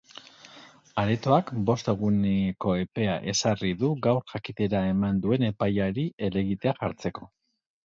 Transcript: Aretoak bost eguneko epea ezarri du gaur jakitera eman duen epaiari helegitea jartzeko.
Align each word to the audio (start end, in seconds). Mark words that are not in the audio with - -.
Aretoak 1.01 1.51
bost 1.69 1.91
eguneko 1.93 2.73
epea 2.85 3.19
ezarri 3.35 3.71
du 3.83 3.93
gaur 4.07 4.19
jakitera 4.33 4.83
eman 4.95 5.23
duen 5.29 5.49
epaiari 5.53 6.09
helegitea 6.27 6.77
jartzeko. 6.83 7.33